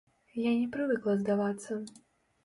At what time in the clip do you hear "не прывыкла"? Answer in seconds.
0.61-1.13